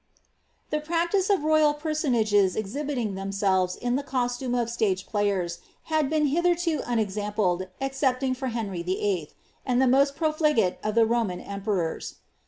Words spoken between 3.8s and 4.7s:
the coftime of